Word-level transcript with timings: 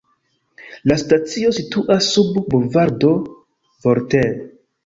La 0.91 0.97
stacio 1.01 1.51
situas 1.59 2.09
sub 2.15 2.41
Bulvardo 2.55 3.15
Voltaire. 3.87 4.35